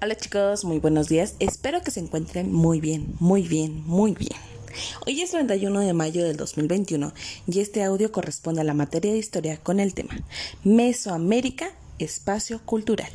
Hola 0.00 0.14
chicos, 0.16 0.64
muy 0.64 0.78
buenos 0.78 1.08
días. 1.08 1.34
Espero 1.40 1.82
que 1.82 1.90
se 1.90 1.98
encuentren 1.98 2.52
muy 2.52 2.80
bien, 2.80 3.16
muy 3.18 3.42
bien, 3.42 3.82
muy 3.84 4.12
bien. 4.12 4.38
Hoy 5.06 5.20
es 5.20 5.32
31 5.32 5.80
de 5.80 5.92
mayo 5.92 6.22
del 6.22 6.36
2021 6.36 7.12
y 7.48 7.58
este 7.58 7.82
audio 7.82 8.12
corresponde 8.12 8.60
a 8.60 8.64
la 8.64 8.74
materia 8.74 9.10
de 9.10 9.18
historia 9.18 9.56
con 9.56 9.80
el 9.80 9.94
tema 9.94 10.14
Mesoamérica, 10.62 11.72
espacio 11.98 12.64
cultural, 12.64 13.10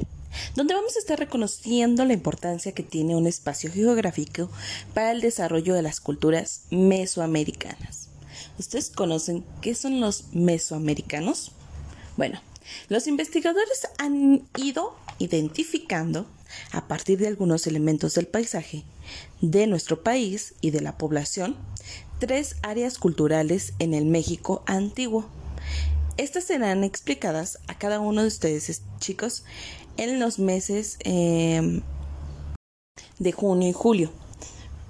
donde 0.55 0.73
vamos 0.73 0.97
a 0.97 0.99
estar 0.99 1.17
reconociendo 1.17 2.03
la 2.03 2.13
importancia 2.13 2.73
que 2.73 2.83
tiene 2.83 3.15
un 3.15 3.27
espacio 3.27 3.71
geográfico 3.71 4.49
para 4.93 5.11
el 5.11 5.21
desarrollo 5.21 5.75
de 5.75 5.83
las 5.83 6.01
culturas 6.01 6.63
mesoamericanas. 6.69 8.09
¿Ustedes 8.59 8.89
conocen 8.89 9.45
qué 9.61 9.73
son 9.73 10.01
los 10.01 10.33
mesoamericanos? 10.33 11.53
Bueno, 12.17 12.41
los 12.89 13.07
investigadores 13.07 13.87
han 13.99 14.49
ido 14.57 14.97
identificando 15.19 16.25
a 16.71 16.87
partir 16.87 17.19
de 17.19 17.27
algunos 17.27 17.67
elementos 17.67 18.15
del 18.15 18.27
paisaje 18.27 18.83
de 19.41 19.67
nuestro 19.67 20.03
país 20.03 20.55
y 20.61 20.71
de 20.71 20.81
la 20.81 20.97
población 20.97 21.57
tres 22.19 22.55
áreas 22.61 22.97
culturales 22.97 23.73
en 23.79 23.93
el 23.93 24.05
México 24.05 24.63
antiguo. 24.65 25.25
Estas 26.15 26.45
serán 26.45 26.83
explicadas 26.83 27.59
a 27.67 27.77
cada 27.77 27.99
uno 27.99 28.21
de 28.21 28.27
ustedes, 28.27 28.81
chicos, 28.99 29.43
en 29.97 30.19
los 30.19 30.39
meses 30.39 30.97
em, 31.03 31.81
de 33.19 33.31
junio 33.31 33.67
y 33.67 33.73
julio. 33.73 34.11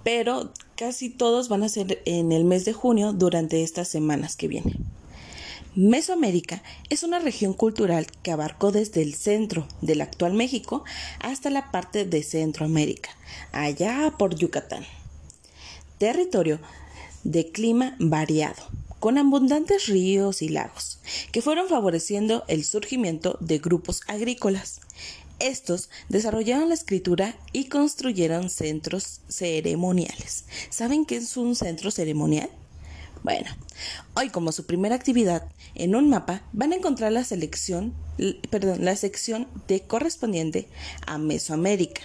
Pero 0.03 0.51
casi 0.75 1.09
todos 1.09 1.49
van 1.49 1.63
a 1.63 1.69
ser 1.69 2.01
en 2.05 2.31
el 2.31 2.45
mes 2.45 2.65
de 2.65 2.73
junio 2.73 3.13
durante 3.13 3.63
estas 3.63 3.87
semanas 3.87 4.35
que 4.35 4.47
vienen. 4.47 4.85
Mesoamérica 5.75 6.61
es 6.91 7.01
una 7.01 7.17
región 7.17 7.53
cultural 7.53 8.05
que 8.21 8.31
abarcó 8.31 8.71
desde 8.71 9.01
el 9.01 9.15
centro 9.15 9.67
del 9.81 10.01
actual 10.01 10.33
México 10.33 10.83
hasta 11.19 11.49
la 11.49 11.71
parte 11.71 12.05
de 12.05 12.21
Centroamérica, 12.21 13.09
allá 13.51 14.13
por 14.19 14.35
Yucatán. 14.35 14.85
Territorio 15.97 16.59
de 17.23 17.51
clima 17.51 17.95
variado, 17.97 18.61
con 18.99 19.17
abundantes 19.17 19.87
ríos 19.87 20.43
y 20.43 20.49
lagos, 20.49 20.99
que 21.31 21.41
fueron 21.41 21.67
favoreciendo 21.67 22.43
el 22.47 22.65
surgimiento 22.65 23.37
de 23.39 23.57
grupos 23.57 24.01
agrícolas. 24.07 24.79
Estos 25.39 25.89
desarrollaron 26.07 26.69
la 26.69 26.75
escritura 26.75 27.35
y 27.51 27.65
construyeron 27.65 28.51
centros 28.51 29.21
ceremoniales. 29.27 30.45
¿Saben 30.69 31.05
qué 31.05 31.15
es 31.15 31.35
un 31.35 31.55
centro 31.55 31.89
ceremonial? 31.89 32.51
Bueno, 33.23 33.49
hoy 34.15 34.29
como 34.29 34.51
su 34.51 34.65
primera 34.65 34.95
actividad 34.95 35.47
en 35.75 35.95
un 35.95 36.09
mapa 36.09 36.43
van 36.51 36.73
a 36.73 36.75
encontrar 36.75 37.13
la 37.13 37.23
selección, 37.23 37.93
perdón, 38.49 38.83
la 38.83 38.97
sección 38.97 39.47
correspondiente 39.87 40.67
a 41.07 41.17
Mesoamérica. 41.17 42.01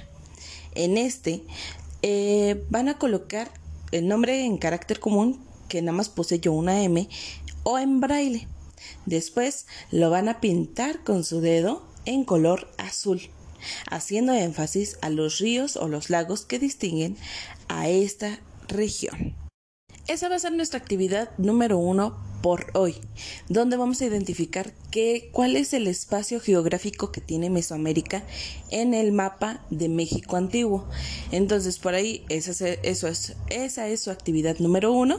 En 0.77 0.97
este 0.97 1.43
eh, 2.03 2.65
van 2.71 2.89
a 2.89 2.99
colocar 2.99 3.51
el 3.91 4.07
nombre 4.07 4.45
en 4.45 4.59
carácter 4.59 5.01
común, 5.01 5.45
que 5.69 5.83
nada 5.83 5.97
más 5.97 6.09
puse 6.09 6.39
yo 6.39 6.53
una 6.53 6.85
M, 6.85 7.09
o 7.65 7.81
en 7.81 8.01
braille. 8.01 8.47
Después 9.05 9.67
lo 9.91 10.11
van 10.11 10.29
a 10.29 10.41
pintar 10.41 11.03
con 11.03 11.25
su 11.25 11.41
dedo 11.41 11.85
en 12.05 12.23
color 12.23 12.71
azul, 12.79 13.23
haciendo 13.91 14.35
énfasis 14.35 14.99
a 15.03 15.11
los 15.11 15.39
ríos 15.39 15.77
o 15.77 15.89
los 15.89 16.11
lagos 16.11 16.45
que 16.45 16.61
distinguen 16.61 17.17
a 17.67 17.89
esta 17.89 18.39
región. 18.69 19.35
Esa 20.09 20.31
va 20.31 20.37
a 20.37 20.39
ser 20.39 20.53
nuestra 20.53 20.79
actividad 20.79 21.29
número 21.37 21.77
uno 21.77 22.17
por 22.41 22.69
hoy, 22.73 22.95
donde 23.51 23.77
vamos 23.77 24.01
a 24.01 24.07
identificar 24.07 24.73
qué, 24.91 25.29
cuál 25.33 25.55
es 25.55 25.75
el 25.75 25.87
espacio 25.87 26.41
geográfico 26.41 27.13
que 27.13 27.21
tiene 27.21 27.51
Mesoamérica 27.51 28.23
en 28.71 28.95
el 28.95 29.13
mapa 29.13 29.63
de 29.69 29.91
México 29.91 30.37
antiguo. 30.37 30.89
Entonces, 31.31 31.79
por 31.79 31.93
ahí, 31.93 32.25
esa 32.31 32.53
es, 32.53 32.79
eso 32.83 33.07
es, 33.07 33.37
esa 33.51 33.87
es 33.89 34.01
su 34.01 34.11
actividad 34.11 34.59
número 34.61 34.95
uno. 34.95 35.19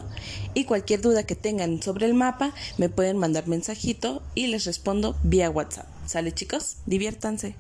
Y 0.56 0.66
cualquier 0.66 1.02
duda 1.02 1.22
que 1.22 1.36
tengan 1.36 1.84
sobre 1.84 2.08
el 2.08 2.16
mapa, 2.16 2.56
me 2.80 2.90
pueden 2.90 3.18
mandar 3.18 3.48
mensajito 3.48 4.24
y 4.34 4.48
les 4.48 4.66
respondo 4.66 5.16
vía 5.22 5.52
WhatsApp. 5.52 5.86
¿Sale 6.08 6.32
chicos? 6.32 6.78
Diviértanse. 6.88 7.54